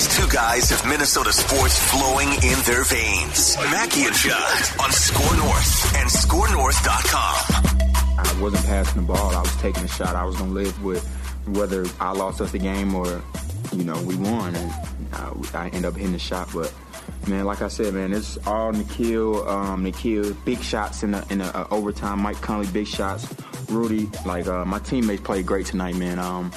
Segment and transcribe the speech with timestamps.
[0.00, 3.54] These two guys have Minnesota sports flowing in their veins.
[3.70, 8.16] Mackey and Judd on Score North and ScoreNorth.com.
[8.16, 9.36] I wasn't passing the ball.
[9.36, 10.16] I was taking a shot.
[10.16, 11.04] I was going to live with
[11.48, 13.22] whether I lost us the game or,
[13.72, 14.54] you know, we won.
[14.54, 14.72] And
[15.12, 16.48] uh, I end up hitting the shot.
[16.54, 16.72] But,
[17.28, 21.38] man, like I said, man, it's all Nickeil, um, Nickeil, big shots in the, in
[21.38, 22.20] the uh, overtime.
[22.20, 23.26] Mike Conley, big shots.
[23.68, 26.18] Rudy, like, uh, my teammates played great tonight, man.
[26.18, 26.50] Um,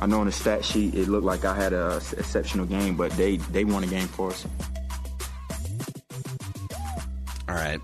[0.00, 3.10] I know on the stat sheet it looked like I had a exceptional game, but
[3.12, 4.46] they they won a game for us.
[7.48, 7.80] All right,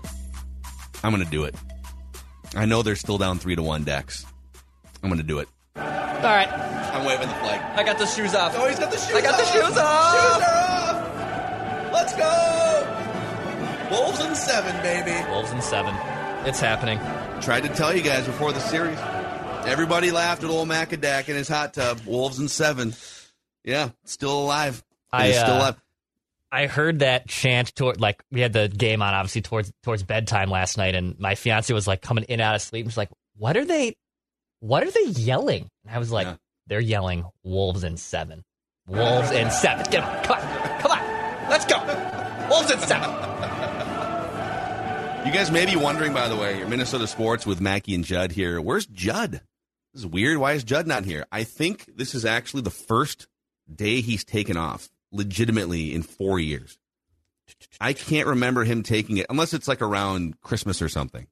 [1.03, 1.55] I'm gonna do it.
[2.55, 3.83] I know they're still down three to one.
[3.83, 4.25] Dex,
[5.03, 5.49] I'm gonna do it.
[5.75, 6.47] All right,
[6.93, 7.77] I'm waving the flag.
[7.77, 8.53] I got the shoes off.
[8.55, 9.15] Oh, he's got the shoes.
[9.15, 10.37] I got the shoes off.
[10.37, 10.64] Shoes are off.
[13.95, 15.29] Wolves in seven, baby.
[15.29, 15.95] Wolves in seven.
[16.45, 16.99] It's happening.
[17.41, 18.99] Tried to tell you guys before the series.
[19.65, 22.01] Everybody laughed at old Macadac in his hot tub.
[22.05, 22.93] Wolves in seven.
[23.63, 24.83] Yeah, still alive.
[25.11, 25.75] I, is still uh, alive.
[26.51, 30.49] I heard that chant toward like we had the game on obviously towards towards bedtime
[30.49, 32.85] last night, and my fiance was like coming in and out of sleep.
[32.85, 33.95] And she's like, "What are they?
[34.59, 36.35] What are they yelling?" And I was like, Yeah.
[36.67, 38.43] "They're yelling wolves in seven,
[38.87, 39.85] wolves in seven.
[39.89, 41.77] Get on, come on, come on, let's go,
[42.49, 43.34] wolves in seven.
[45.25, 48.31] You guys may be wondering, by the way, your Minnesota sports with Mackey and Judd
[48.31, 48.61] here.
[48.61, 49.41] Where's Judd?
[49.91, 50.37] This is weird.
[50.37, 51.25] Why is Judd not here?
[51.31, 53.27] I think this is actually the first
[53.73, 56.77] day he's taken off legitimately in four years.
[57.81, 61.25] I can't remember him taking it unless it's like around Christmas or something.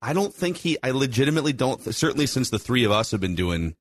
[0.00, 0.78] I don't think he.
[0.82, 1.82] I legitimately don't.
[1.94, 3.76] Certainly, since the three of us have been doing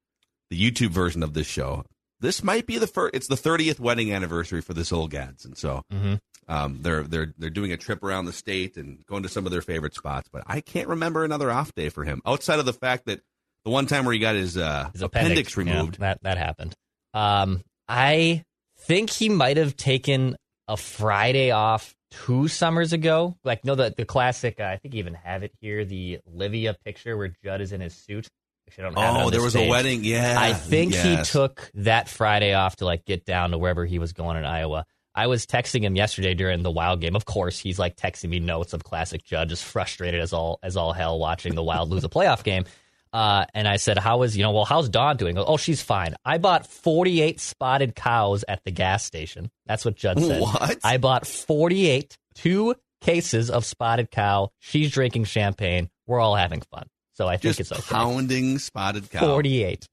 [0.49, 1.85] the YouTube version of this show,
[2.23, 3.13] this might be the first.
[3.13, 5.11] It's the thirtieth wedding anniversary for this old
[5.45, 6.19] and So Mhm.
[6.47, 9.51] um, they're they're they're doing a trip around the state and going to some of
[9.51, 10.27] their favorite spots.
[10.33, 13.21] But I can't remember another off day for him outside of the fact that
[13.65, 15.99] the one time where he got his, uh, His appendix, yeah, removed.
[15.99, 16.73] that that happened.
[17.13, 18.43] Um, I
[18.79, 20.35] think he might have taken
[20.67, 23.35] a Friday off two summers ago.
[23.43, 24.59] Like, no, the the classic.
[24.59, 25.85] Uh, I think you even have it here.
[25.85, 28.27] The Livia picture where Judd is in his suit.
[28.67, 30.03] Actually, I don't have Oh, there was a wedding.
[30.03, 31.27] Yeah, I think Yes.
[31.29, 34.45] he took that Friday off to like get down to wherever he was going in
[34.45, 34.85] Iowa.
[35.15, 37.15] I was texting him yesterday during the Wild game.
[37.15, 40.75] Of course, he's like texting me notes of classic Judd, just frustrated as all as
[40.75, 42.65] all hell watching the Wild lose a playoff game.
[43.11, 44.51] Uh, and I said, "How is you know?
[44.53, 46.15] Well, how's Dawn doing?" Goes, Oh, she's fine.
[46.25, 49.51] I bought forty eight spotted cows at the gas station.
[49.67, 50.41] That's what Judd said.
[50.41, 50.79] What?
[50.83, 54.49] I bought forty eight two cases of spotted cow.
[54.57, 55.91] She's drinking champagne.
[56.07, 56.87] We're all having fun.
[57.13, 57.81] So I think Just it's okay.
[57.95, 59.19] pounding spotted cow.
[59.21, 59.87] Forty eight.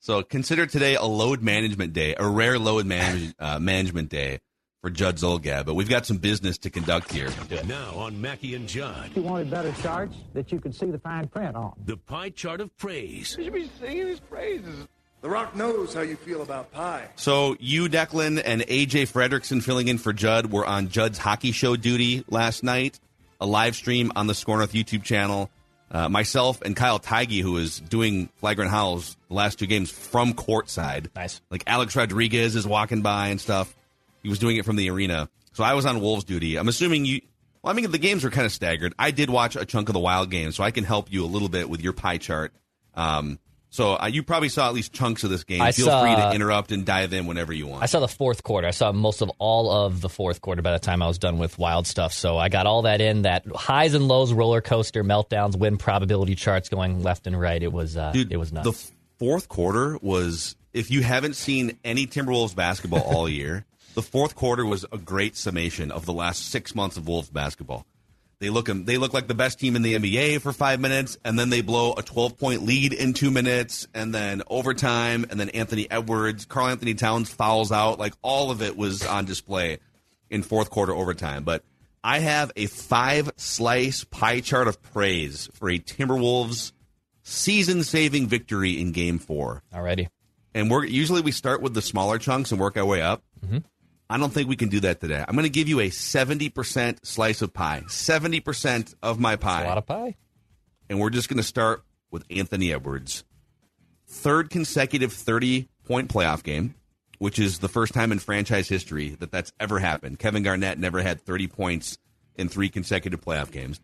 [0.00, 4.38] So consider today a load management day, a rare load manage, uh, management day
[4.82, 5.66] for Judd Zulgad.
[5.66, 7.28] But we've got some business to conduct here.
[7.66, 11.28] Now on Mackey and Judd, You wanted better charts that you could see the fine
[11.28, 11.74] print on.
[11.84, 13.36] the pie chart of praise.
[13.38, 14.88] You should be singing his praises.
[15.20, 17.08] The Rock knows how you feel about pie.
[17.16, 21.76] So you, Declan, and AJ Fredrickson filling in for Judd were on Judd's hockey show
[21.76, 22.98] duty last night.
[23.38, 25.50] A live stream on the Score North YouTube channel.
[25.90, 30.34] Uh, myself and Kyle Theige, who is doing flagrant howls the last two games from
[30.34, 31.08] courtside.
[31.16, 31.40] Nice.
[31.50, 33.74] Like Alex Rodriguez is walking by and stuff.
[34.22, 35.28] He was doing it from the arena.
[35.52, 36.56] So I was on Wolves duty.
[36.56, 37.20] I'm assuming you.
[37.62, 38.94] Well, I mean, the games were kind of staggered.
[38.98, 41.26] I did watch a chunk of the Wild game, so I can help you a
[41.26, 42.52] little bit with your pie chart.
[42.94, 43.38] Um,
[43.70, 45.62] so uh, you probably saw at least chunks of this game.
[45.62, 47.82] I Feel saw- free to interrupt and dive in whenever you want.
[47.82, 48.66] I saw the fourth quarter.
[48.66, 51.38] I saw most of all of the fourth quarter by the time I was done
[51.38, 52.12] with wild stuff.
[52.12, 53.22] So I got all that in.
[53.22, 57.62] That highs and lows, roller coaster, meltdowns, win probability charts going left and right.
[57.62, 58.64] It was uh, Dude, it was nuts.
[58.64, 64.34] The fourth quarter was, if you haven't seen any Timberwolves basketball all year, the fourth
[64.34, 67.86] quarter was a great summation of the last six months of Wolves basketball.
[68.40, 71.38] They look they look like the best team in the NBA for five minutes, and
[71.38, 75.50] then they blow a twelve point lead in two minutes, and then overtime, and then
[75.50, 77.98] Anthony Edwards, Karl-Anthony Towns fouls out.
[77.98, 79.78] Like all of it was on display
[80.30, 81.44] in fourth quarter overtime.
[81.44, 81.64] But
[82.02, 86.72] I have a five slice pie chart of praise for a Timberwolves
[87.22, 89.62] season saving victory in game four.
[89.74, 90.08] Already.
[90.54, 93.22] And we're usually we start with the smaller chunks and work our way up.
[93.44, 93.58] Mm-hmm.
[94.10, 95.24] I don't think we can do that today.
[95.26, 97.84] I'm going to give you a 70% slice of pie.
[97.86, 99.62] 70% of my pie.
[99.62, 100.16] a lot of pie.
[100.88, 103.22] And we're just going to start with Anthony Edwards.
[104.08, 106.74] Third consecutive 30 point playoff game.
[107.18, 110.18] which is the first time in franchise history that that's ever happened.
[110.18, 111.98] Kevin Garnett never had 30 points
[112.34, 113.78] in three consecutive playoff games.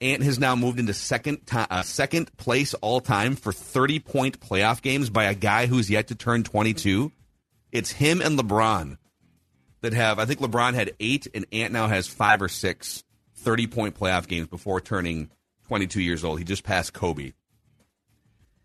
[0.00, 4.38] Ant has now moved into second ti uh, second place all time for 30 point
[4.38, 7.10] playoff games by a guy who's yet to turn 22.
[7.72, 8.98] It's him and LeBron
[9.80, 13.04] that have, I think LeBron had eight, and Ant now has five or six
[13.36, 15.30] 30 point playoff games before turning
[15.68, 16.38] 22 years old.
[16.38, 17.32] He just passed Kobe.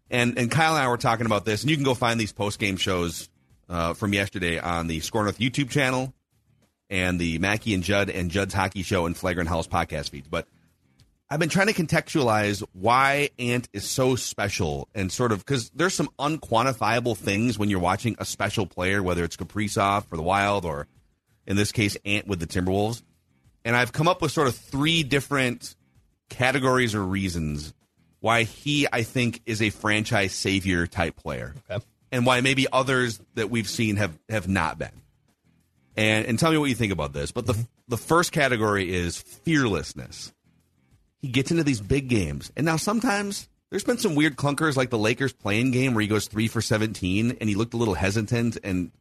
[0.10, 2.34] And, and Kyle and I were talking about this, and you can go find these
[2.34, 3.30] post game shows
[3.70, 6.14] uh, from yesterday on the Score North YouTube channel
[6.90, 10.28] and the Mackey and Judd and Judd's Hockey Show and Flagrant Howls podcast feeds.
[10.28, 10.48] But
[11.30, 15.96] I've been trying to contextualize why Ant is so special and sort of because there's
[15.96, 20.66] some unquantifiable things when you're watching a special player, whether it's Kaprizov for the Wild
[20.66, 20.88] or
[21.48, 23.02] in this case Ant with the Timberwolves.
[23.66, 25.76] And I've come up with sort of three different
[26.30, 27.74] categories or reasons
[28.20, 31.84] why he, I think, is a franchise savior type player, Okay.
[32.12, 35.02] and why maybe others that we've seen have have not been.
[35.96, 37.32] And and tell me what you think about this.
[37.32, 37.64] But the mm-hmm.
[37.90, 40.34] the first category is fearlessness.
[41.22, 44.90] He gets into these big games, and now sometimes there's been some weird clunkers like
[44.90, 47.94] the Lakers playing game where he goes three for seventeen, and he looked a little
[47.94, 48.92] hesitant, and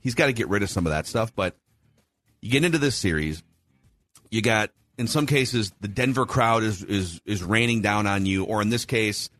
[0.00, 1.34] he's got to get rid of some of that stuff.
[1.34, 1.56] But
[2.40, 3.42] you get into this series,
[4.30, 8.44] you got in some cases the Denver crowd is is is raining down on you,
[8.44, 9.30] or in this case,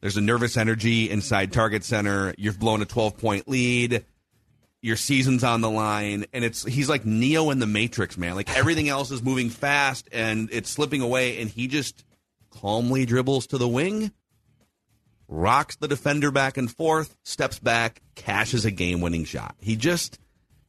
[0.00, 2.34] there's a nervous energy inside Target Center.
[2.38, 4.04] You've blown a 12 point lead.
[4.80, 8.36] Your season's on the line, and it's he's like Neo in the Matrix, man.
[8.36, 12.04] Like everything else is moving fast and it's slipping away, and he just
[12.50, 14.12] calmly dribbles to the wing,
[15.26, 19.56] rocks the defender back and forth, steps back, cashes a game winning shot.
[19.58, 20.20] He just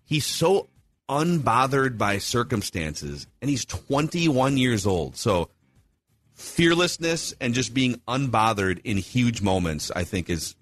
[0.05, 0.69] he's so
[1.09, 5.17] unbothered by circumstances, and he's 21 years old.
[5.17, 5.49] So
[6.35, 10.55] fearlessness and just being unbothered in huge moments, I think is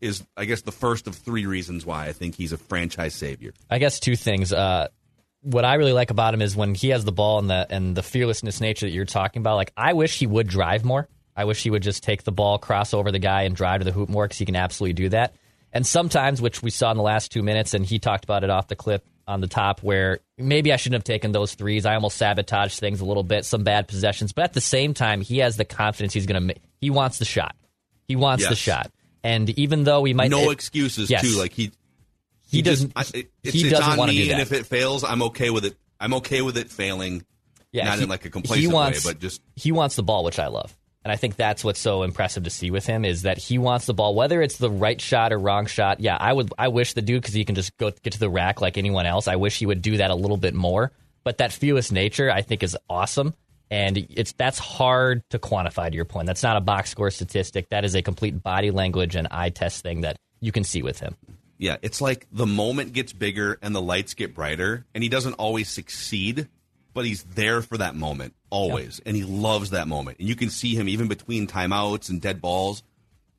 [0.00, 3.52] is I guess the first of three reasons why I think he's a franchise savior.
[3.70, 4.52] I guess two things.
[4.52, 4.88] Uh,
[5.42, 7.96] what I really like about him is when he has the ball and the and
[7.96, 9.56] the fearlessness nature that you're talking about.
[9.56, 11.08] Like I wish he would drive more.
[11.36, 13.84] I wish he would just take the ball, cross over the guy, and drive to
[13.84, 15.34] the hoop more because he can absolutely do that.
[15.72, 18.50] And sometimes, which we saw in the last two minutes, and he talked about it
[18.50, 21.86] off the clip on the top, where maybe I shouldn't have taken those threes.
[21.86, 24.32] I almost sabotaged things a little bit, some bad possessions.
[24.32, 26.60] But at the same time, he has the confidence he's going to make.
[26.80, 27.54] He wants the shot.
[28.08, 28.90] He wants the shot.
[29.24, 31.22] And even though we might no it- excuses Yes.
[31.22, 31.38] too.
[31.38, 31.70] Like he
[32.50, 33.16] he, just- doesn't.
[33.16, 34.32] I, it- it's, he it's doesn't on want to me, do that.
[34.34, 35.76] and if it fails, I'm okay with it.
[36.00, 37.24] I'm okay with it failing.
[37.70, 40.24] Yeah, not he- in like a complacent wants- way, but just he wants the ball,
[40.24, 40.76] which I love.
[41.04, 43.86] And I think that's what's so impressive to see with him is that he wants
[43.86, 45.98] the ball, whether it's the right shot or wrong shot.
[46.00, 46.52] Yeah, I would.
[46.56, 49.04] I wish the dude because he can just go get to the rack like anyone
[49.06, 49.26] else.
[49.26, 50.92] I wish he would do that a little bit more.
[51.24, 53.34] But that fearless nature, I think, is awesome,
[53.70, 55.88] and it's that's hard to quantify.
[55.88, 57.68] To your point, that's not a box score statistic.
[57.70, 60.98] That is a complete body language and eye test thing that you can see with
[60.98, 61.16] him.
[61.58, 65.34] yeah, it's like the moment gets bigger and the lights get brighter, and he doesn't
[65.34, 66.48] always succeed,
[66.94, 70.18] but he's there for that moment always, and he loves that moment.
[70.18, 72.82] And you can see him even between timeouts and dead balls.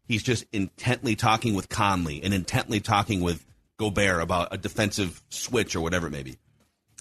[0.08, 3.46] He's just intently talking with Conley and intently talking with
[3.78, 6.38] Gobert about a defensive switch or whatever it may be.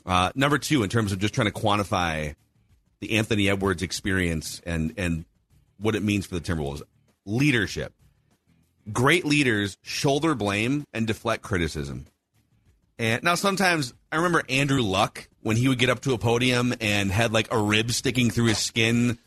[0.05, 2.35] Uh, number two, in terms of just trying to quantify
[3.01, 5.25] the Anthony Edwards experience and and
[5.79, 6.83] what it means for the Timberwolves,
[7.27, 7.93] leadership.
[8.93, 12.07] Great leaders shoulder blame and deflect criticism.
[12.99, 16.75] And now sometimes I remember Andrew Luck when he would get up to a podium
[16.81, 19.19] and had like a rib sticking through his skin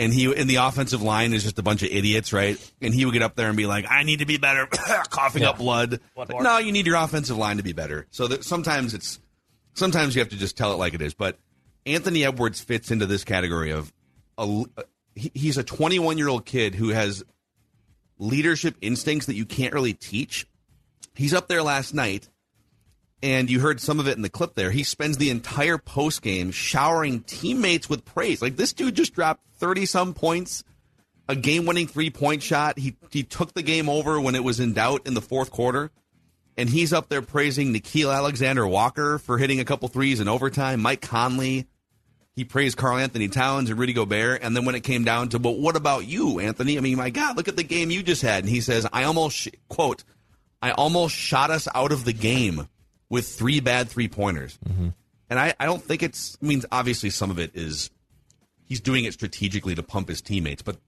[0.00, 2.58] and he in the offensive line is just a bunch of idiots, right?
[2.80, 4.66] And he would get up there and be like, "I need to be better,"
[5.10, 6.00] coughing up blood.
[6.16, 8.06] Like, no, you need your offensive line to be better.
[8.10, 9.18] So that sometimes it's
[9.74, 11.12] sometimes you have to just tell it like it is.
[11.12, 11.38] But
[11.84, 13.92] Anthony Edwards fits into this category of
[14.38, 14.64] a,
[15.14, 17.22] he's a 21 year old kid who has
[18.18, 20.46] leadership instincts that you can't really teach.
[21.14, 22.28] He's up there last night,
[23.22, 24.70] and you heard some of it in the clip there.
[24.70, 28.40] He spends the entire post game showering teammates with praise.
[28.40, 30.64] Like this dude just dropped 30 some points,
[31.28, 32.78] a game winning three point shot.
[32.78, 35.90] He he took the game over when it was in doubt in the fourth quarter.
[36.56, 40.80] And he's up there praising Nickeil Alexander Walker for hitting a couple threes in overtime.
[40.80, 41.66] Mike Conley,
[42.34, 44.42] he praised Karl-Anthony Towns and Rudy Gobert.
[44.42, 46.76] And then when it came down to, but what about you, Anthony?
[46.76, 48.44] I mean, my God, look at the game you just had.
[48.44, 50.04] And he says, I almost, quote,
[50.60, 52.68] I almost shot us out of the game
[53.10, 54.58] with three bad three pointers.
[55.28, 57.90] And I, I don't think it's, I mean, obviously some of it is
[58.64, 60.78] he's doing it strategically to pump his teammates, but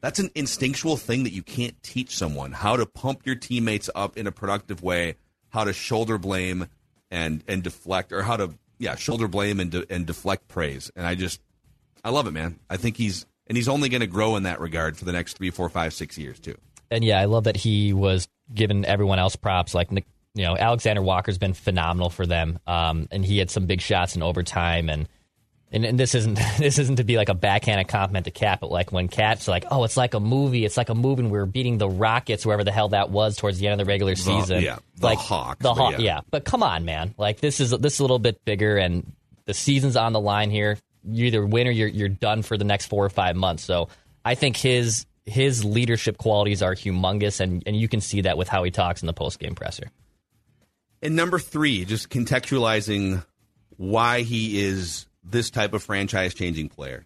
[0.00, 4.16] that's an instinctual thing that you can't teach someone how to pump your teammates up
[4.16, 5.16] in a productive way,
[5.50, 6.68] how to shoulder blame
[7.10, 10.90] and and deflect, or how to yeah shoulder blame and de- and deflect praise.
[10.94, 11.40] And I just
[12.04, 12.60] I love it, man.
[12.70, 15.36] I think he's and he's only going to grow in that regard for the next
[15.36, 16.56] three, four, five, six years too.
[16.90, 20.06] And yeah, I love that he was giving everyone else props like Nik-
[20.38, 24.14] you know, Alexander Walker's been phenomenal for them, um, and he had some big shots
[24.14, 24.88] in overtime.
[24.88, 25.08] And,
[25.72, 28.70] and and this isn't this isn't to be like a backhanded compliment to KAT, but
[28.70, 30.64] like when KAT's like, oh, it's like a movie.
[30.64, 31.22] It's like a movie.
[31.24, 33.90] and We're beating the Rockets, wherever the hell that was, towards the end of the
[33.90, 34.62] regular season.
[34.62, 35.98] yeah, the like Hawks, the but Haw- yeah.
[35.98, 36.20] yeah.
[36.30, 37.16] But come on, man.
[37.18, 39.12] Like this is this is a little bit bigger, and
[39.46, 40.78] the season's on the line here.
[41.04, 43.64] You either win or you're you're done for the next four or five months.
[43.64, 43.88] So
[44.24, 48.48] I think his his leadership qualities are humongous, and and you can see that with
[48.48, 49.90] how he talks in the post game presser.
[51.02, 53.24] And number three, just contextualizing
[53.76, 57.04] why he is this type of franchise changing player.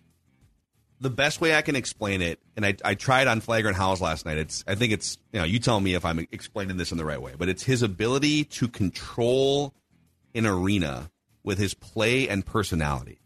[1.01, 4.25] The best way I can explain it, and I, I tried on Flagrant Howls last
[4.25, 4.39] night.
[4.39, 7.05] It's I think it's you know you tell me if I'm explaining this in the
[7.05, 9.75] right way, but it's his ability to control
[10.35, 11.11] an arena
[11.43, 13.19] with his play and personality.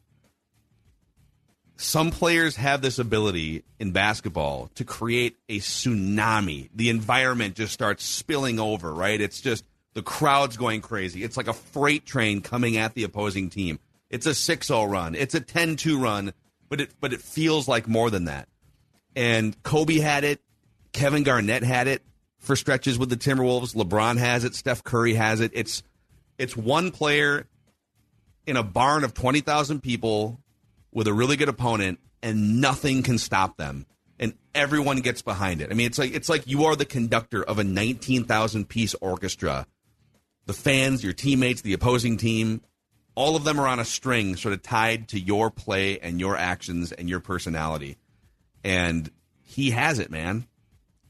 [1.77, 6.71] Some players have this ability in basketball to create a tsunami.
[6.75, 9.21] The environment just starts spilling over, right?
[9.21, 9.63] It's just
[9.97, 11.25] the crowd's going crazy.
[11.25, 13.79] It's like a freight train coming at the opposing team.
[14.11, 15.15] It's a 6-0 run.
[15.15, 16.35] It's a 10-2 run,
[16.69, 18.47] but it but it feels like more than that.
[19.17, 20.43] And Kobe had it,
[20.93, 22.03] Kevin Garnett had it
[22.39, 23.75] for stretches with the Timberwolves.
[23.75, 25.53] LeBron has it, Steph Curry has it.
[25.55, 25.83] It's
[26.37, 27.47] it's one player
[28.47, 30.39] in a barn of 20,000 people
[30.93, 33.87] with a really good opponent and nothing can stop them
[34.19, 35.71] and everyone gets behind it.
[35.71, 39.67] I mean it's like it's like you are the conductor of a 19,000 piece orchestra.
[40.47, 42.61] The fans, your teammates, the opposing team,
[43.15, 46.37] all of them are on a string sort of tied to your play and your
[46.37, 47.97] actions and your personality.
[48.65, 49.11] And
[49.43, 50.47] he has it, man.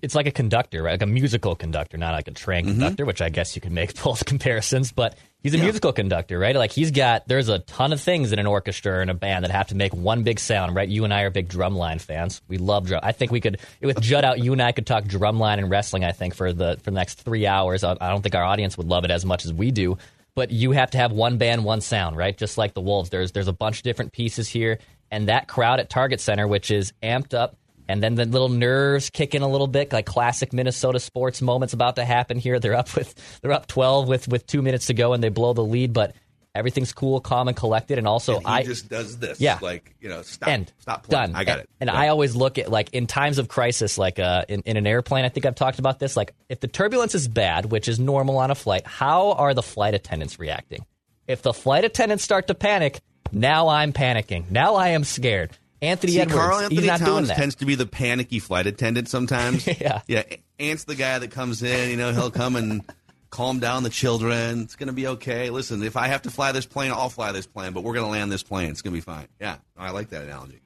[0.02, 0.92] it's like a conductor, right?
[0.92, 2.72] Like a musical conductor, not like a train Mm-hmm.
[2.80, 5.16] conductor, which I guess you can make both comparisons, but
[5.46, 6.56] he's a musical conductor, right?
[6.56, 9.52] Like he's got, there's a ton of things in an orchestra and a band that
[9.52, 10.88] have to make one big sound, right?
[10.88, 12.42] You and I are big drumline fans.
[12.48, 12.98] We love drum.
[13.04, 16.04] I think we could, with Judd out, you and I could talk drumline and wrestling,
[16.04, 17.84] I think, for the, for the next three hours.
[17.84, 19.98] I, I don't think our audience would love it as much as we do,
[20.34, 22.36] but you have to have one band, one sound, right?
[22.36, 23.10] Just like the Wolves.
[23.10, 24.80] There's, there's a bunch of different pieces here.
[25.12, 27.56] And that crowd at Target Center, which is amped up,
[27.88, 31.74] and then the little nerves kick in a little bit, like classic Minnesota sports moments
[31.74, 32.58] about to happen here.
[32.58, 35.52] They're up with they're up twelve with with two minutes to go, and they blow
[35.52, 36.14] the lead, but
[36.54, 37.98] everything's cool, calm, and collected.
[37.98, 39.38] And also, And he I just does this.
[39.40, 39.58] Yeah.
[39.60, 40.48] Like, you know, stop.
[40.48, 41.26] end Stop playing.
[41.32, 41.36] done.
[41.36, 41.70] I got and, it.
[41.80, 41.96] And Yeah.
[41.96, 45.24] I always look at like in times of crisis, like uh, in in an airplane.
[45.24, 46.16] I think I've talked about this.
[46.16, 49.62] Like if the turbulence is bad, which is normal on a flight, how are the
[49.62, 50.86] flight attendants reacting?
[51.28, 53.00] If the flight attendants start to panic,
[53.32, 54.50] now I'm panicking.
[54.50, 55.50] Now I am scared.
[55.86, 59.66] Anthony See, Edwards, Karl-Anthony Towns tends to be the panicky flight attendant sometimes.
[59.80, 60.00] Yeah.
[60.06, 60.22] Yeah.
[60.58, 62.82] Ant's the guy that comes in, you know, he'll come and
[63.30, 64.62] calm down the children.
[64.62, 65.50] It's going to be okay.
[65.50, 68.06] Listen, if I have to fly this plane, I'll fly this plane, but we're going
[68.06, 68.70] to land this plane.
[68.70, 69.28] It's going to be fine.
[69.40, 69.56] Yeah.
[69.76, 70.60] I like that analogy.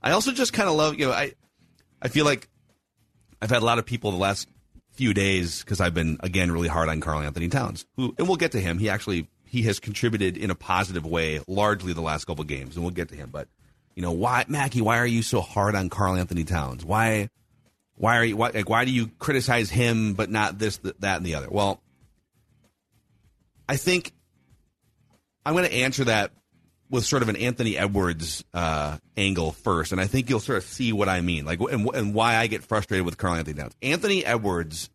[0.00, 1.32] I also just kind of love, you know, I,
[2.00, 2.48] I feel like
[3.40, 4.48] I've had a lot of people the last
[4.92, 8.52] few days because I've been, again, really hard on Karl-Anthony Towns, who, and we'll get
[8.52, 8.78] to him.
[8.78, 12.84] He actually, he has contributed in a positive way largely the last couple games, and
[12.84, 13.30] we'll get to him.
[13.32, 13.48] But,
[13.94, 16.84] you know, why, Mackey, why are you so hard on Karl-Anthony Towns?
[16.84, 17.28] Why,
[17.94, 21.18] why are you, why, like, why do you criticize him but not this, th- that,
[21.18, 21.48] and the other?
[21.50, 21.82] Well,
[23.68, 24.12] I think
[25.44, 26.32] I'm going to answer that
[26.90, 30.64] with sort of an Anthony Edwards uh, angle first, and I think you'll sort of
[30.64, 33.74] see what I mean, like, and, and why I get frustrated with Karl-Anthony Towns.
[33.82, 34.90] Anthony Edwards,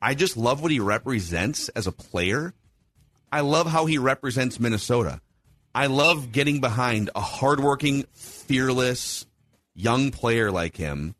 [0.00, 2.54] I just love what he represents as a player.
[3.30, 5.20] I love how he represents Minnesota.
[5.76, 9.26] I love getting behind a hardworking, fearless
[9.74, 11.14] young player like him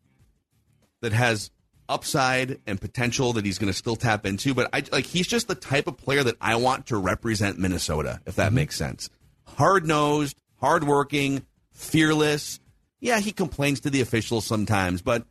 [1.03, 1.51] that has
[1.91, 4.55] upside and potential that he's going to still tap into.
[4.55, 8.23] But I like he's just the type of player that I want to represent Minnesota,
[8.25, 8.55] if that mm-hmm.
[8.55, 9.11] makes sense.
[9.45, 12.59] Hard nosed, hardworking, fearless.
[12.99, 15.27] Yeah, he complains to the officials sometimes, but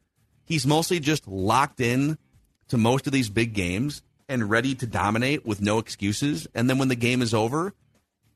[0.46, 2.20] he's mostly just locked in
[2.68, 6.48] to most of these big games and ready to dominate with no excuses.
[6.54, 7.74] And then when the game is over,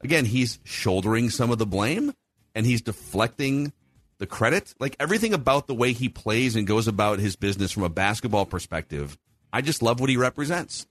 [0.02, 2.14] again, he's shouldering some of the blame
[2.56, 3.74] and he's deflecting
[4.18, 4.74] the credit.
[4.80, 8.46] Like everything about the way he plays and goes about his business from a basketball
[8.46, 9.18] perspective,
[9.52, 10.86] I just love what he represents.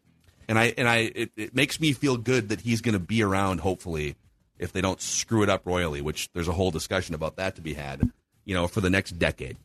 [0.48, 3.22] And I and I it, it makes me feel good that he's going to be
[3.22, 4.16] around hopefully
[4.58, 7.60] if they don't screw it up royally, which there's a whole discussion about that to
[7.60, 8.10] be had,
[8.44, 9.56] you know, for the next decade.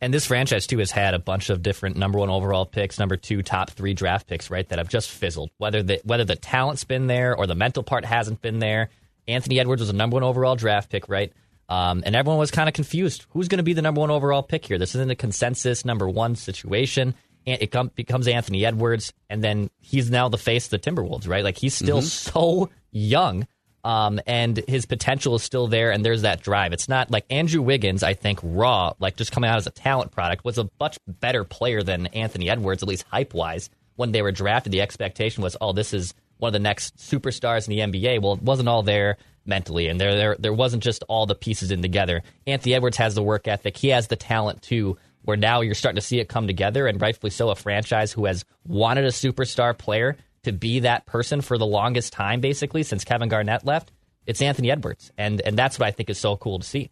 [0.00, 3.16] And this franchise too has had a bunch of different number one overall picks, number
[3.16, 4.66] two, top three draft picks, right?
[4.68, 5.50] That have just fizzled.
[5.58, 8.88] Whether the whether the talent's been there or the mental part hasn't been there.
[9.28, 11.32] Anthony Edwards was a number one overall draft pick, right?
[11.68, 13.26] Um, and everyone was kind of confused.
[13.30, 14.78] Who's going to be the number one overall pick here?
[14.78, 17.14] This isn't a consensus number one situation.
[17.46, 21.26] And it com- becomes Anthony Edwards, and then he's now the face of the Timberwolves,
[21.26, 21.42] right?
[21.42, 23.46] Like he's still so young.
[23.82, 26.72] Um, and his potential is still there, and there's that drive.
[26.72, 30.12] It's not like Andrew Wiggins, I think, raw, like just coming out as a talent
[30.12, 33.70] product, was a much better player than Anthony Edwards, at least hype wise,
[34.00, 37.68] when they were drafted, the expectation was, oh, this is one of the next superstars
[37.68, 38.22] in the NBA.
[38.22, 41.70] Well, it wasn't all there mentally, and there there there wasn't just all the pieces
[41.70, 42.22] in together.
[42.46, 43.76] Anthony Edwards has the work ethic.
[43.76, 44.96] He has the talent too.
[45.22, 47.50] Where now you're starting to see it come together, and rightfully so.
[47.50, 52.12] A franchise who has wanted a superstar player to be that person for the longest
[52.12, 53.92] time, basically since Kevin Garnett left.
[54.26, 56.90] It's Anthony Edwards, and and that's what I think is so cool to see.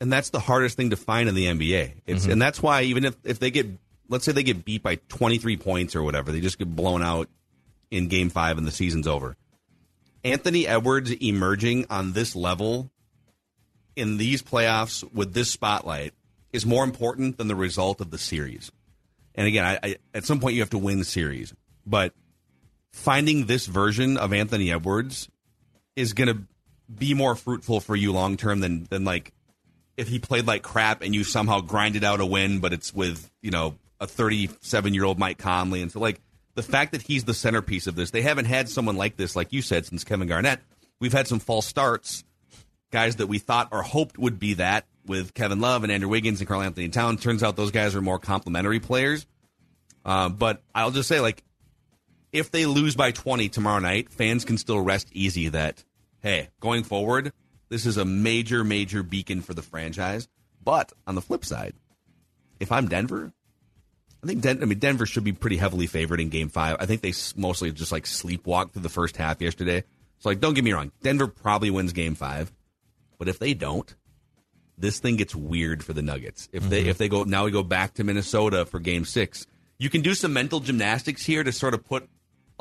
[0.00, 1.92] And that's the hardest thing to find in the NBA.
[2.06, 2.32] It's Mm-hmm.
[2.32, 3.66] and that's why even if if they get
[4.08, 7.28] let's say they get beat by 23 points or whatever, they just get blown out
[7.90, 9.36] in game 5 and the season's over.
[10.24, 12.90] Anthony Edwards emerging on this level
[13.96, 16.14] in these playoffs with this spotlight
[16.52, 18.70] is more important than the result of the series.
[19.34, 21.54] And again, I, I, at some point you have to win the series,
[21.86, 22.14] but
[22.92, 25.28] finding this version of Anthony Edwards
[25.96, 26.42] is going to
[26.94, 29.32] be more fruitful for you long term than than like
[29.96, 33.30] if he played like crap and you somehow grinded out a win, but it's with
[33.40, 36.20] you know a 37 year old Mike Conley, and so like
[36.54, 39.52] the fact that he's the centerpiece of this, they haven't had someone like this, like
[39.52, 40.60] you said, since Kevin Garnett.
[41.00, 42.24] We've had some false starts,
[42.90, 46.40] guys that we thought or hoped would be that with Kevin Love and Andrew Wiggins
[46.40, 47.16] and Karl-Anthony Town.
[47.16, 49.26] Turns out those guys are more complementary players.
[50.04, 51.42] Uh, but I'll just say, like,
[52.32, 55.84] if they lose by 20 tomorrow night, fans can still rest easy that,
[56.20, 57.32] hey, going forward,
[57.68, 60.28] this is a major, major beacon for the franchise.
[60.64, 61.74] But on the flip side,
[62.60, 63.32] if I'm Denver,
[64.22, 66.76] I think Den- I mean Denver should be pretty heavily favored in Game Five.
[66.78, 69.82] I think they mostly just like sleepwalked through the first half yesterday.
[70.20, 72.52] So like, don't get me wrong, Denver probably wins Game Five,
[73.18, 73.92] but if they don't,
[74.78, 76.48] this thing gets weird for the Nuggets.
[76.52, 76.90] If they mm-hmm.
[76.90, 79.46] if they go now, we go back to Minnesota for Game Six.
[79.78, 82.08] You can do some mental gymnastics here to sort of put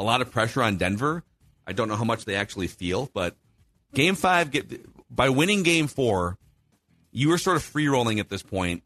[0.02, 1.24] a lot of pressure on Denver.
[1.66, 3.36] I don't know how much they actually feel, but
[3.94, 6.38] Game Five get by winning Game Four,
[7.12, 8.84] you are sort of free rolling at this point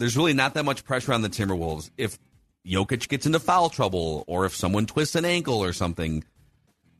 [0.00, 1.90] there's really not that much pressure on the Timberwolves.
[1.96, 2.18] If
[2.66, 6.24] Jokic gets into foul trouble or if someone twists an ankle or something,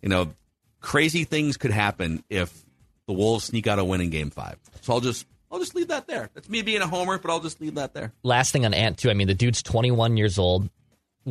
[0.02, 0.34] you know,
[0.80, 2.64] crazy things could happen if
[3.06, 4.58] the Wolves sneak out a win in game five.
[4.82, 6.28] So I'll just I'll just leave that there.
[6.34, 8.12] That's me being a homer, but I'll just leave that there.
[8.22, 9.10] last thing on Ant too.
[9.10, 10.68] I mean, the dude's 21 years old.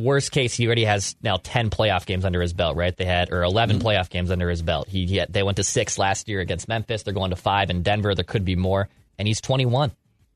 [0.00, 2.96] Worst case, he already has now 10 playoff games under his belt, right?
[2.96, 3.86] They had or 11 Mm-hmm.
[3.86, 4.88] playoff games under his belt.
[4.88, 7.02] He, he had, they went to six last year against Memphis.
[7.02, 8.14] They're going to five in Denver.
[8.14, 9.92] There could be more, and he's 21.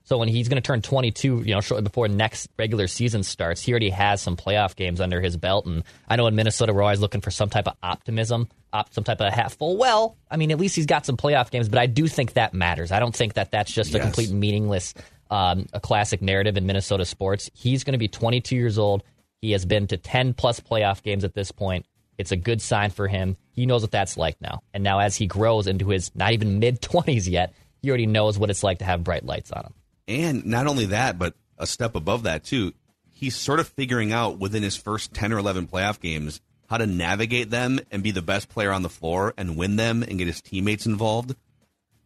[0.07, 3.63] So when he's going to turn 22, you know, shortly before next regular season starts,
[3.63, 5.65] he already has some playoff games under his belt.
[5.65, 9.03] And I know in Minnesota we're always looking for some type of optimism, op, some
[9.03, 9.79] type of half full.
[9.79, 12.53] Well, I mean, at least he's got some playoff games, but I do think that
[12.53, 12.93] matters.
[12.93, 14.93] I don't think that that's just a complete meaningless,
[15.31, 17.51] um, a classic narrative in Minnesota sports.
[17.55, 19.05] He's going to be 22 years old.
[19.45, 21.85] He has been to 10 plus playoff games at this point.
[22.17, 23.37] It's a good sign for him.
[23.53, 24.63] He knows what that's like now.
[24.73, 27.53] And now, as he grows into his not even mid 20s yet,
[27.83, 29.75] he already knows what it's like to have bright lights on him.
[30.09, 32.73] And not only that, but a step above that too.
[33.11, 36.87] He's sort of figuring out within his first 10 or 11 playoff games how to
[36.87, 40.27] navigate them and be the best player on the floor and win them and get
[40.27, 41.37] his teammates involved.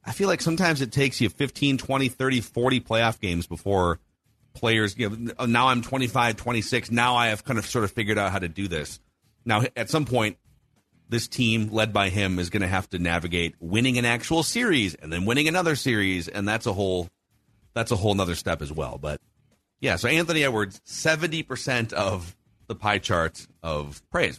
[0.05, 4.01] I feel like sometimes it takes you 15, 20, 30, 40 playoff games before
[4.55, 6.91] players, you know, now I'm 25, 26.
[6.91, 9.01] Now I have kind of sort of figured out how to do this.
[9.45, 10.37] Now, at some point,
[11.09, 14.95] this team led by him is going to have to navigate winning an actual series
[14.95, 16.29] and then winning another series.
[16.29, 17.09] And that's a whole,
[17.73, 18.99] that's a whole nother step as well.
[19.01, 19.21] But
[19.81, 24.39] yeah, so Anthony Edwards, 70% of the pie chart of praise.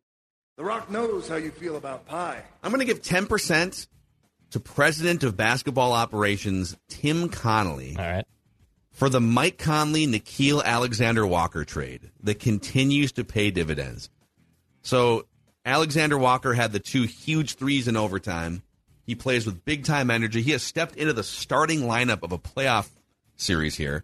[0.61, 2.43] The Rock knows how you feel about pie.
[2.61, 3.87] I'm going to give 10%
[4.51, 8.25] to President of Basketball Operations Tim Connolly All right.
[8.91, 14.11] for the Mike Conley Nickeil Alexander Walker trade that continues to pay dividends.
[14.83, 15.25] So
[15.65, 18.61] Alexander Walker had the two huge threes in overtime.
[19.03, 20.43] He plays with big time energy.
[20.43, 22.87] He has stepped into the starting lineup of a playoff
[23.35, 24.03] series here.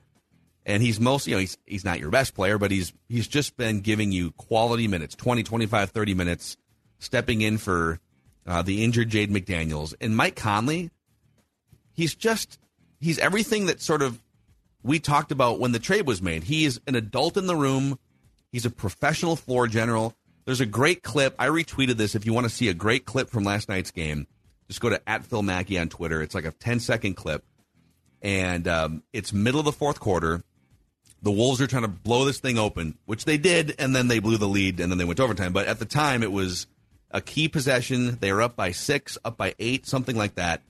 [0.67, 3.55] And he's most, you know, he's he's not your best player, but he's he's just
[3.55, 6.57] been giving you quality minutes, 20, 25, 30 minutes,
[6.99, 7.99] stepping in for
[8.45, 9.95] uh, the injured Jaden McDaniels.
[10.01, 10.91] And Mike Conley,
[11.93, 12.59] he's just
[12.99, 14.21] he's everything that sort of
[14.83, 16.43] we talked about when the trade was made.
[16.43, 17.97] He is an adult in the room.
[18.51, 20.15] He's a professional floor general.
[20.45, 21.35] There's a great clip.
[21.39, 22.15] I retweeted this.
[22.15, 24.27] If you want to see a great clip from last night's game,
[24.67, 26.21] just go to at Phil Mackey on Twitter.
[26.21, 27.43] It's like a 10 second clip,
[28.21, 30.43] and um, it's middle of the fourth quarter.
[31.23, 34.19] The Wolves are trying to blow this thing open, which they did, and then they
[34.19, 35.51] blew the lead, and then they went to overtime.
[35.53, 36.67] But at the time, it was
[37.11, 38.17] a key possession.
[38.21, 40.61] They were up by six, up by eight, something like that.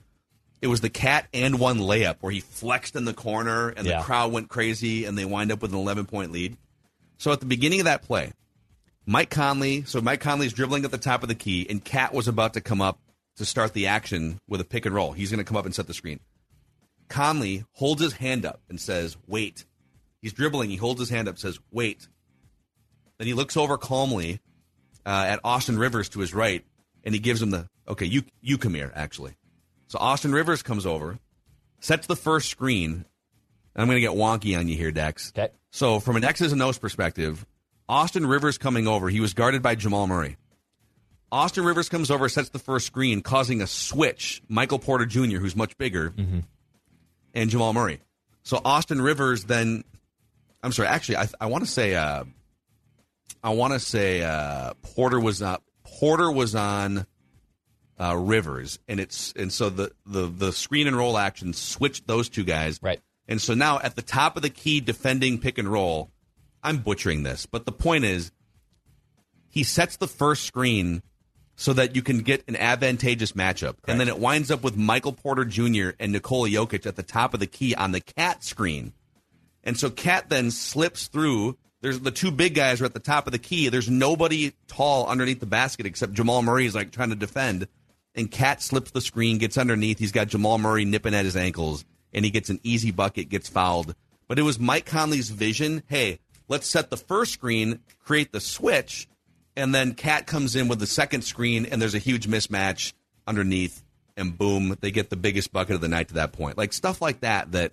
[0.62, 3.98] It was the KAT and one layup where he flexed in the corner, and Yeah.
[3.98, 6.56] the crowd went crazy, and they wind up with an 11 point lead.
[7.18, 8.32] So at the beginning of that play,
[9.06, 12.26] Mike Conley, so Mike Conley's dribbling at the top of the key, and KAT was
[12.28, 12.98] about to come up
[13.36, 15.12] to start the action with a pick and roll.
[15.12, 16.18] He's going to come up and set the screen.
[17.08, 19.64] Conley holds his hand up and says, Wait.
[20.20, 20.70] He's dribbling.
[20.70, 22.08] He holds his hand up, says, Wait.
[23.18, 24.40] Then he looks over calmly
[25.04, 26.64] uh, at Austin Rivers to his right,
[27.02, 29.34] and he gives him the, okay, you, you come here, actually.
[29.88, 31.18] So Austin Rivers comes over,
[31.80, 33.04] sets the first screen,
[33.74, 35.32] I'm going to get wonky on you here, Dex.
[35.36, 35.52] Okay.
[35.70, 37.46] So from an X's and O's perspective,
[37.88, 40.36] Austin Rivers coming over, he was guarded by Jamal Murray.
[41.30, 44.42] Austin Rivers comes over, sets the first screen, causing a switch.
[44.48, 46.12] Michael Porter Jr., who's much bigger,
[47.34, 48.00] and Jamal Murray.
[48.42, 49.84] So Austin Rivers then,
[50.62, 52.24] I'm sorry, actually, I, I want to say, uh,
[53.42, 57.06] I want to say uh, Porter was not Porter was on
[57.98, 62.28] uh, Rivers, and it's and so the, the the screen and roll action switched those
[62.28, 63.00] two guys, Right.
[63.28, 66.10] And so now at the top of the key, defending pick and roll,
[66.62, 68.32] I'm butchering this, but the point is,
[69.50, 71.02] he sets the first screen
[71.54, 73.74] so that you can get an advantageous matchup.
[73.86, 75.90] And then it winds up with Michael Porter Jr.
[75.98, 78.92] and Nikola Jokic at the top of the key on the KAT screen.
[79.68, 81.58] And so KAT then slips through.
[81.82, 83.68] There's the two big guys are at the top of the key.
[83.68, 87.68] There's nobody tall underneath the basket except Jamal Murray is like trying to defend.
[88.14, 89.98] And KAT slips the screen, gets underneath.
[89.98, 93.50] He's got Jamal Murray nipping at his ankles, and he gets an easy bucket, gets
[93.50, 93.94] fouled.
[94.26, 95.82] But it was Mike Conley's vision.
[95.86, 99.06] Hey, let's set the first screen, create the switch,
[99.54, 102.94] and then KAT comes in with the second screen, and there's a huge mismatch
[103.26, 103.84] underneath,
[104.16, 106.56] and boom, they get the biggest bucket of the night to that point.
[106.56, 107.52] Like stuff like that.
[107.52, 107.72] That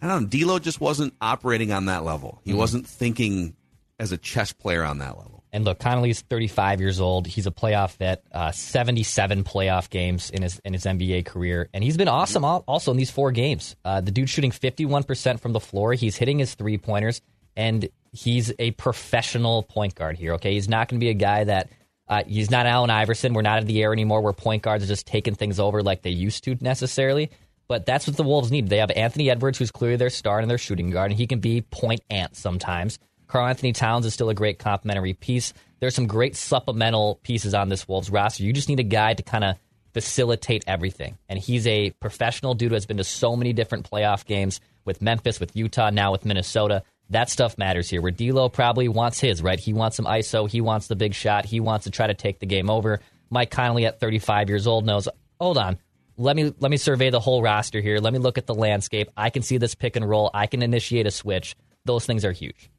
[0.00, 0.28] I don't know.
[0.28, 2.40] D'Lo just wasn't operating on that level.
[2.44, 3.54] He wasn't thinking
[3.98, 5.40] as a chess player on that level.
[5.52, 7.26] And look, Conley's 35 years old.
[7.26, 11.82] He's a playoff vet, uh, 77 playoff games in his in his NBA career, and
[11.82, 13.74] he's been awesome also in these four games.
[13.84, 15.92] Uh, the dude's shooting 51% from the floor.
[15.92, 17.20] He's hitting his three pointers,
[17.56, 20.34] and he's a professional point guard here.
[20.34, 21.68] Okay, he's not going to be a guy that.
[22.08, 23.34] Uh, he's not Allen Iverson.
[23.34, 26.02] We're not in the air anymore where point guards are just taking things over like
[26.02, 27.30] they used to necessarily.
[27.70, 28.68] But that's what the Wolves need.
[28.68, 31.38] They have Anthony Edwards, who's clearly their star and their shooting guard, and he can
[31.38, 32.98] be point ant sometimes.
[33.28, 35.52] Karl-Anthony Towns is still a great complementary piece.
[35.78, 38.42] There's some great supplemental pieces on this Wolves roster.
[38.42, 39.54] You just need a guy to kind of
[39.94, 41.16] facilitate everything.
[41.28, 45.00] And he's a professional dude who has been to so many different playoff games with
[45.00, 46.82] Memphis, with Utah, now with Minnesota.
[47.10, 48.02] That stuff matters here.
[48.02, 49.60] Where D'Lo probably wants his, right?
[49.60, 50.50] He wants some ISO.
[50.50, 51.44] He wants the big shot.
[51.44, 52.98] He wants to try to take the game over.
[53.30, 55.78] Mike Conley at 35 years old knows, hold on,
[56.20, 57.98] let me let me survey the whole roster here.
[57.98, 59.08] Let me look at the landscape.
[59.16, 60.30] I can see this pick and roll.
[60.34, 61.56] I can initiate a switch.
[61.86, 62.70] Those things are huge.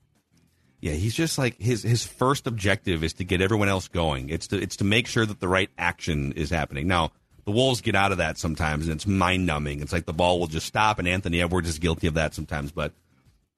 [0.79, 4.29] Yeah, he's just like his his first objective is to get everyone else going.
[4.29, 6.87] It's to it's to make sure that the right action is happening.
[6.87, 7.11] Now,
[7.45, 9.81] the Wolves get out of that sometimes and it's mind numbing.
[9.81, 12.71] It's like the ball will just stop and Anthony Edwards is guilty of that sometimes,
[12.71, 12.93] but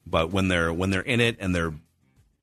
[0.05, 1.73] but when they're when they're in it and they're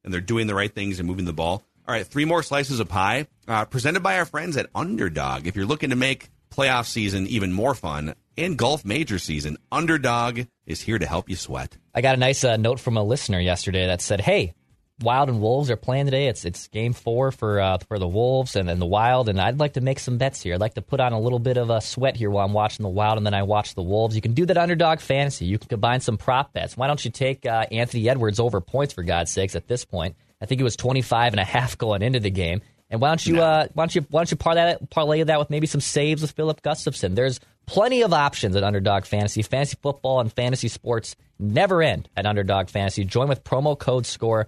[0.04, 1.62] and they're doing the right things and moving the ball.
[1.88, 5.46] All right, three more slices of pie uh, presented by our friends at Underdog.
[5.46, 10.40] If you're looking to make playoff season even more fun and golf major season, Underdog
[10.66, 11.76] is here to help you sweat.
[11.94, 14.54] I got a nice uh, note from a listener yesterday that said, "Hey,
[15.02, 16.26] Wild and Wolves are playing today.
[16.26, 19.58] It's it's game four for uh, for the Wolves and then the Wild, and I'd
[19.58, 20.54] like to make some bets here.
[20.54, 22.82] I'd like to put on a little bit of a sweat here while I'm watching
[22.82, 24.14] the Wild, and then I watch the Wolves.
[24.14, 25.46] You can do that underdog fantasy.
[25.46, 26.76] You can combine some prop bets.
[26.76, 29.56] Why don't you take uh, Anthony Edwards over points for God's sakes?
[29.56, 32.60] At this point, I think it was 25 and a half going into the game.
[32.90, 35.38] And why don't you uh, why don't you why don't you parlay that, parlay that
[35.38, 37.14] with maybe some saves with Filip Gustavsson?
[37.14, 39.42] There's plenty of options at Underdog Fantasy.
[39.42, 43.04] Fantasy football and fantasy sports never end at Underdog Fantasy.
[43.04, 44.46] Join with promo code SCORE.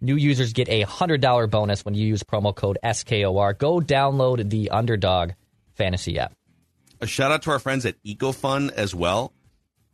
[0.00, 3.54] New users get a $100 bonus when you use promo code SKOR.
[3.54, 5.30] Go download the Underdog
[5.74, 6.32] Fantasy app.
[7.00, 9.32] A shout out to our friends at EcoFun as well.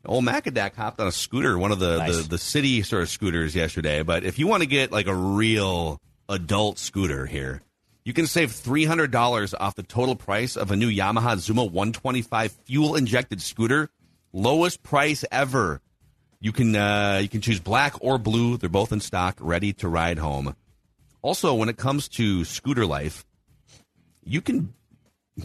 [0.05, 2.17] Old Macadac hopped on a scooter, one of the, Nice.
[2.17, 4.03] the, the city sort of scooters yesterday.
[4.03, 7.63] But if you want to get like a real adult scooter here,
[8.05, 12.97] you can save $300 off the total price of a new Yamaha Zuma 125 fuel
[12.97, 13.91] injected scooter.
[14.33, 15.81] Lowest price ever.
[16.41, 18.57] You can uh, you can choose black or blue.
[18.57, 20.57] They're both in stock, ready to ride home.
[21.21, 23.27] Also, when it comes to scooter life,
[24.25, 24.73] you can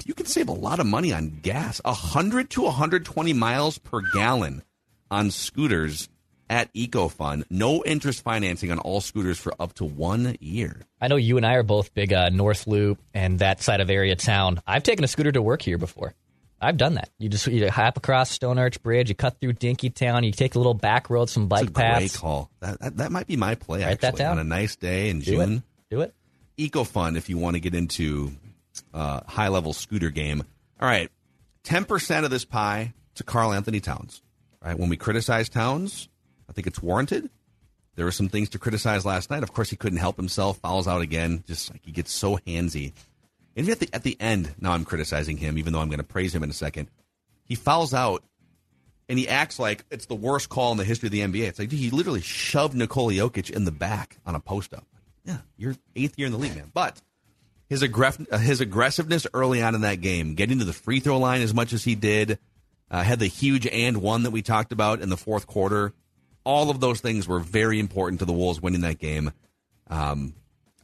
[0.06, 1.82] you can save a lot of money on gas.
[1.84, 4.64] 100 to 120 miles per gallon
[5.12, 6.08] on scooters
[6.50, 7.44] at EcoFun.
[7.50, 10.82] No interest financing on all scooters for up to one year.
[11.02, 13.90] I know you and I are both big uh, North Loop and that side of
[13.90, 14.62] area town.
[14.68, 16.14] I've taken a scooter to work here before.
[16.62, 17.10] I've done that.
[17.20, 20.58] You just you hop across Stone Arch Bridge, you cut through Dinkytown, you take a
[20.58, 22.00] little back road, some bike It's a paths.
[22.00, 22.50] great call.
[22.62, 23.84] That, that that might be my play.
[23.84, 24.32] Write that actually, down.
[24.34, 25.54] on a nice day in Do June.
[25.58, 25.64] it.
[25.96, 26.14] Do it.
[26.58, 28.32] Eco fun if you want to get into
[28.94, 30.44] uh, high level scooter game.
[30.80, 31.12] All right,
[31.64, 34.22] ten percent of this pie to Karl-Anthony Towns.
[34.64, 36.08] All right, when we criticize Towns,
[36.50, 37.30] I think it's warranted.
[37.96, 39.44] There were some things to criticize last night.
[39.44, 40.58] Of course, he couldn't help himself.
[40.58, 41.44] Fouls out again.
[41.48, 42.94] Just like he gets so handsy.
[43.56, 46.04] And at the at the end, now I'm criticizing him, even though I'm going to
[46.04, 46.90] praise him in a second.
[47.46, 48.24] He fouls out,
[49.08, 51.48] and he acts like it's the worst call in the history of the NBA.
[51.48, 54.86] It's like he literally shoved Nikola Jokic in the back on a post up.
[55.24, 56.72] Yeah, you're eighth year in the league, man.
[56.74, 57.02] But
[57.70, 61.42] his uh, his aggressiveness early on in that game, getting to the free throw line
[61.42, 62.38] as much as he did,
[62.92, 65.94] uh, had the huge and one that we talked about in the fourth quarter.
[66.46, 69.32] All of those things were very important to the Wolves winning that game.
[69.90, 70.34] Um,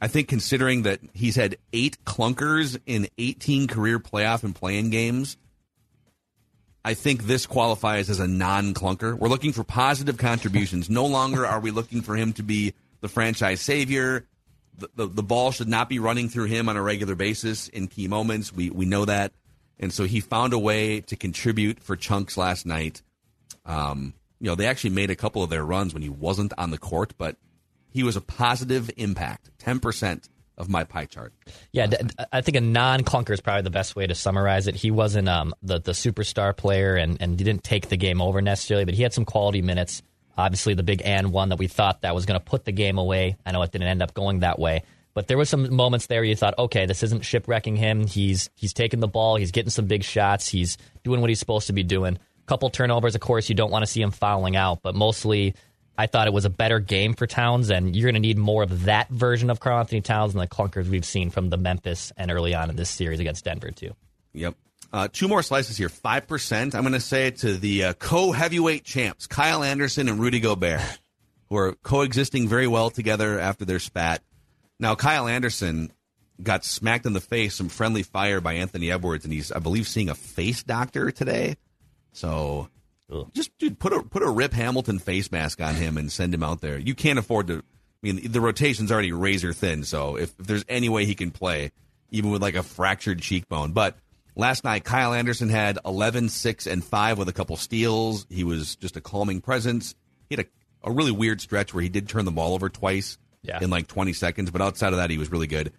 [0.02, 5.38] I think considering that he's had eight clunkers in 18 career playoff and playing games,
[6.84, 9.17] I think this qualifies as a non clunker.
[9.17, 10.89] We're looking for positive contributions.
[10.89, 14.26] no longer are we looking for him to be the franchise savior.
[14.78, 17.88] The, the, the ball should not be running through him on a regular basis in
[17.88, 18.52] key moments.
[18.52, 19.34] We, we know that.
[19.80, 23.04] And so he found a way to contribute for chunks last night.
[23.65, 26.71] Um, you know, they actually made a couple of their runs when he wasn't on
[26.71, 27.38] the court, but
[27.91, 29.51] he was a positive impact.
[29.60, 30.27] 10%
[30.58, 31.32] of my pie chart.
[31.71, 31.88] Yeah,
[32.32, 34.75] I think a non-clunker is probably the best way to summarize it.
[34.75, 38.86] He wasn't um, the the superstar player, and and didn't take the game over necessarily,
[38.86, 40.01] but he had some quality minutes.
[40.38, 42.97] Obviously, the big and one that we thought that was going to put the game
[42.97, 43.38] away.
[43.45, 46.23] I know it didn't end up going that way, but there was some moments there
[46.23, 48.06] you thought, okay, this isn't shipwrecking him.
[48.08, 51.67] He's he's taking the ball, he's getting some big shots, he's doing what he's supposed
[51.67, 52.19] to be doing.
[52.45, 55.56] Couple turnovers, of course, you don't want to see him fouling out, but mostly.
[55.97, 58.63] I thought it was a better game for Towns, and you're going to need more
[58.63, 62.32] of that version of Karl-Anthony Towns than the clunkers we've seen from the Memphis and
[62.32, 63.93] early on in this series against Denver, too.
[64.34, 64.56] Yep.
[64.93, 65.89] Uh, two more slices here.
[65.89, 66.75] 5%.
[66.75, 70.39] I'm going to say it to the uh, co heavyweight champs, Kyle Anderson and Rudy
[70.39, 70.82] Gobert,
[71.49, 74.21] who are coexisting very well together after their spat.
[74.80, 75.91] Now, Kyle Anderson
[76.41, 79.88] got smacked in the face, some friendly fire by Anthony Edwards, and he's, I believe,
[79.88, 81.56] seeing a face doctor today.
[82.13, 82.69] So
[83.34, 86.43] just dude, put a put a Rip Hamilton face mask on him and send him
[86.43, 86.78] out there.
[86.78, 87.58] You can't afford to.
[87.58, 87.62] I
[88.02, 89.84] mean, the rotation's already razor thin.
[89.84, 91.71] So if, if there's any way he can play,
[92.10, 93.95] even with like a fractured cheekbone, but
[94.36, 98.26] last night Kyle Anderson had 11, 6, and five with a couple steals.
[98.30, 99.93] He was just a calming presence.
[100.30, 103.17] He had a, a really weird stretch where he did turn the ball over twice
[103.43, 103.60] Yeah.
[103.62, 105.71] in like 20 seconds, but outside of that, he was really good.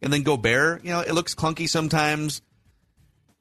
[0.00, 2.40] And then Gobert, you know, it looks clunky sometimes.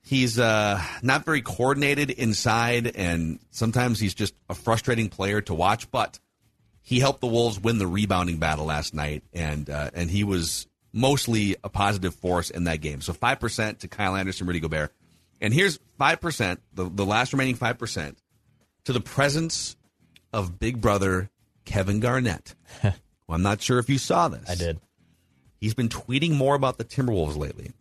[0.06, 5.90] He's uh, not very coordinated inside, and sometimes he's just a frustrating player to watch.
[5.90, 6.20] But
[6.84, 10.68] he helped the Wolves win the rebounding battle last night, and uh, and he was
[10.94, 13.02] mostly a positive force in that game.
[13.02, 14.94] So five percent to Kyle Anderson, Rudy Gobert,
[15.42, 18.20] and here's five percent, the the last remaining five percent,
[18.84, 19.76] to the presence
[20.32, 21.32] of Big Brother
[21.66, 22.54] Kevin Garnett.
[22.84, 22.94] well,
[23.30, 24.48] I'm not sure if you saw this.
[24.48, 24.80] I did.
[25.60, 27.72] He's been tweeting more about the Timberwolves lately.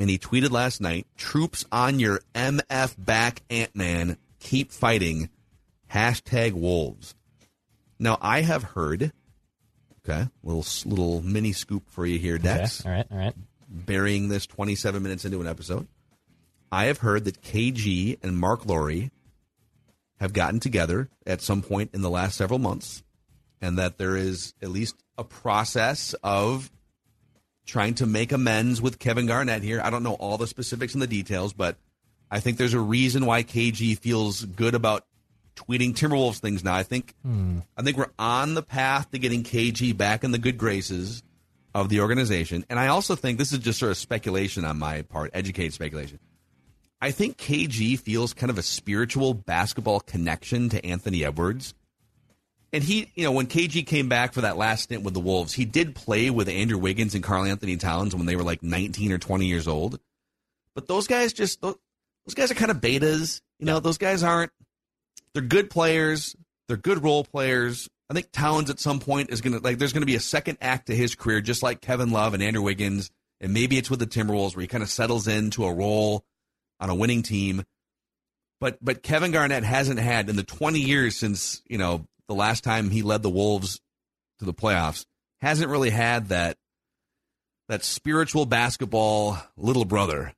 [0.00, 4.16] And he tweeted last night, troops on your MF back, Ant Man.
[4.38, 5.28] Keep fighting.
[5.92, 7.14] Hashtag Wolves.
[7.98, 9.12] Now, I have heard,
[10.02, 12.80] okay, little little mini scoop for you here, Dex.
[12.80, 12.88] Okay.
[12.88, 13.06] All right.
[13.10, 13.34] All right.
[13.68, 15.86] Burying this 27 minutes into an episode.
[16.72, 19.10] I have heard that KG and Marc Lore
[20.18, 23.02] have gotten together at some point in the last several months,
[23.60, 26.70] and that there is at least a process of
[27.70, 29.80] trying to make amends with Kevin Garnett here.
[29.82, 31.76] I don't know all the specifics and the details, but
[32.30, 35.06] I think there's a reason why KG feels good about
[35.54, 36.74] tweeting Timberwolves things now.
[36.74, 37.60] I think hmm.
[37.76, 41.22] I think we're on the path to getting KG back in the good graces
[41.72, 42.64] of the organization.
[42.68, 46.18] And I also think this is just sort of speculation on my part, educated speculation.
[47.00, 51.74] I think KG feels kind of a spiritual basketball connection to Anthony Edwards.
[52.72, 55.52] And he, you know, when KG came back for that last stint with the Wolves,
[55.52, 59.18] he did play with Andrew Wiggins and Karl-Anthony Towns when they were like 19 or
[59.18, 59.98] 20 years old.
[60.74, 61.76] But those guys just, those
[62.26, 63.40] those guys are kind of betas.
[63.58, 64.52] You know, those guys aren't,
[65.34, 66.36] they're good players.
[66.68, 67.88] They're good role players.
[68.08, 70.20] I think Towns at some point is going to, like, there's going to be a
[70.20, 73.10] second act to his career, just like Kevin Love and Andrew Wiggins.
[73.40, 76.24] And maybe it's with the Timberwolves where he kind of settles into a role
[76.78, 77.64] on a winning team.
[78.60, 82.62] But, but Kevin Garnett hasn't had in the 20 years since, you know, the last
[82.62, 83.80] time he led the Wolves
[84.38, 85.04] to the playoffs,
[85.40, 86.56] hasn't really had that
[87.68, 90.32] that spiritual basketball little brother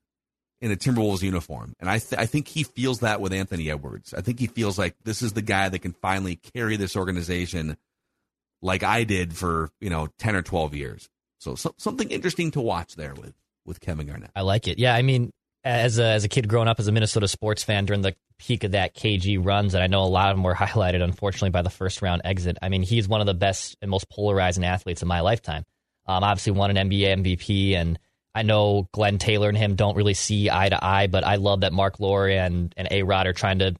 [0.62, 1.74] in a Timberwolves uniform.
[1.80, 4.14] And I th- I think he feels that with Anthony Edwards.
[4.14, 7.76] I think he feels like this is the guy that can finally carry this organization
[8.62, 11.10] like I did for, you know, 10 or 12 years.
[11.40, 13.34] So, so something interesting to watch there with
[13.66, 14.30] with Kevin Garnett.
[14.34, 14.78] I like it.
[14.78, 15.30] Yeah, I mean,
[15.64, 18.64] as a, as a kid growing up as a Minnesota sports fan during the peak
[18.64, 21.62] of that KG runs, and I know a lot of them were highlighted, unfortunately, by
[21.62, 22.58] the first round exit.
[22.62, 25.64] I mean, he's one of the best and most polarizing athletes in my lifetime.
[26.06, 27.98] Um, obviously, won an NBA MVP, and
[28.34, 31.60] I know Glen Taylor and him don't really see eye to eye, but I love
[31.60, 33.76] that Marc Lore and, and A Rod are trying to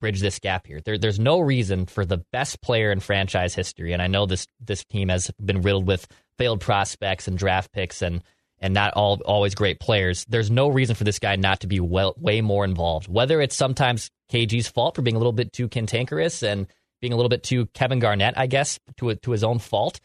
[0.00, 0.80] bridge this gap here.
[0.84, 4.46] There, there's no reason for the best player in franchise history, and I know this
[4.60, 6.06] this team has been riddled with
[6.38, 8.22] failed prospects and draft picks and
[8.64, 10.24] and not all always great players.
[10.26, 13.08] There's no reason for this guy not to be well, way more involved.
[13.08, 16.66] Whether it's sometimes KG's fault for being a little bit too cantankerous and
[17.02, 20.00] being a little bit too Kevin Garnett, I guess, to to his own fault,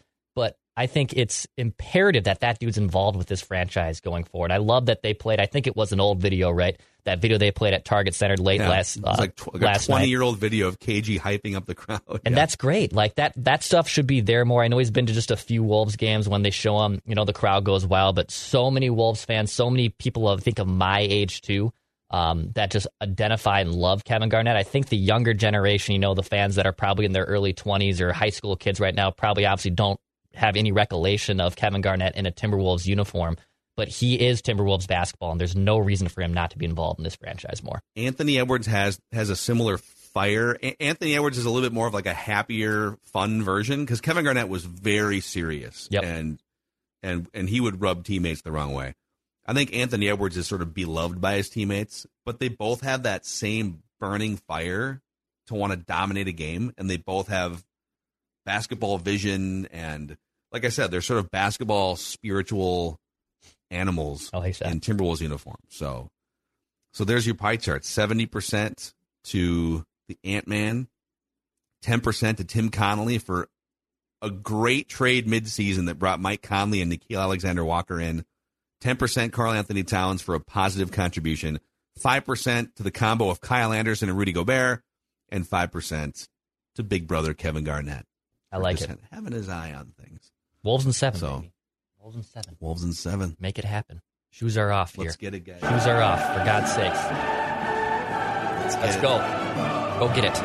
[0.79, 4.51] I think it's imperative that that dude's involved with this franchise going forward.
[4.51, 5.39] I love that they played.
[5.41, 6.79] I think it was an old video, right?
[7.03, 9.83] That video they played at Target Center late Yeah, last it's uh, like, tw- last
[9.83, 10.09] a twenty night.
[10.09, 12.01] year old video of KG hyping up the crowd.
[12.07, 12.35] And Yeah.
[12.35, 12.93] that's great.
[12.93, 14.63] Like that that stuff should be there more.
[14.63, 17.13] I know he's been to just a few Wolves games when they show him, you
[17.15, 20.59] know, the crowd goes wild, but so many Wolves fans, so many people of think
[20.59, 21.73] of my age too,
[22.09, 24.55] um, that just identify and love Kevin Garnett.
[24.55, 27.53] I think the younger generation, you know, the fans that are probably in their early
[27.53, 29.99] 20s or high school kids right now probably obviously don't
[30.33, 33.37] have any recollection of Kevin Garnett in a Timberwolves uniform,
[33.75, 36.99] but he is Timberwolves basketball and there's no reason for him not to be involved
[36.99, 37.81] in this franchise more.
[37.95, 40.57] Anthony Edwards has has a similar fire.
[40.63, 44.01] A- Anthony Edwards is a little bit more of like a happier, fun version because
[44.01, 46.03] Kevin Garnett was very serious Yep.
[46.03, 46.39] and
[47.03, 48.95] and and he would rub teammates the wrong way.
[49.45, 53.03] I think Anthony Edwards is sort of beloved by his teammates, but they both have
[53.03, 55.01] that same burning fire
[55.47, 57.63] to want to dominate a game, and they both have
[58.45, 60.17] basketball vision and,
[60.51, 62.99] like I said, they're sort of basketball spiritual
[63.71, 64.71] animals I like that.
[64.71, 65.57] in Timberwolves uniform.
[65.69, 66.09] So,
[66.93, 68.93] so there's your pie chart: seventy percent
[69.25, 70.87] to the Ant Man,
[71.81, 73.47] ten percent to Tim Connolly for
[74.21, 78.25] a great trade midseason that brought Mike Conley and Nickeil Alexander Walker in.
[78.81, 81.59] Ten percent Karl-Anthony Towns for a positive contribution.
[81.97, 84.81] Five percent to the combo of Kyle Anderson and Rudy Gobert,
[85.29, 86.27] and five percent
[86.75, 88.05] to Big Brother Kevin Garnett.
[88.51, 88.99] I like it.
[89.11, 90.31] Having his eye on things.
[90.63, 91.19] Wolves and 7.
[91.19, 91.53] So- baby.
[92.01, 92.57] Wolves and 7.
[92.61, 93.35] Wolves and seven.
[93.39, 94.01] Make it happen.
[94.31, 95.05] Shoes are off here.
[95.05, 95.59] Let's get it, guys.
[95.59, 96.95] Shoes are off, for God's sakes.
[98.63, 99.01] Let's, Let's get it.
[99.01, 100.07] go.
[100.07, 100.37] Go get it.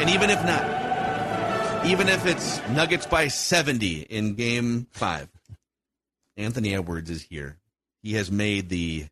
[0.00, 5.28] And even if not, even if it's Nuggets by 70 in game five,
[6.36, 7.58] Anthony Edwards is here.
[8.02, 9.06] He has made the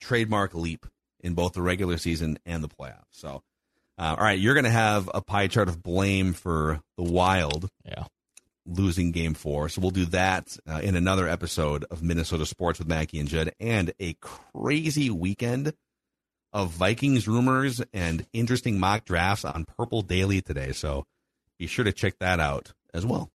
[0.00, 0.86] trademark leap
[1.20, 3.04] in both the regular season and the playoffs.
[3.12, 3.42] So,
[3.98, 7.68] uh, all right, you're going to have a pie chart of blame for the Wild
[7.84, 8.04] Yeah.
[8.66, 9.68] losing game four.
[9.68, 13.52] So we'll do that uh, in another episode of Minnesota Sports with Mackey and Judd
[13.60, 15.74] and a crazy weekend
[16.52, 20.72] of Vikings rumors and interesting mock drafts on Purple Daily today.
[20.72, 21.04] So
[21.58, 23.30] be sure to check that out as well.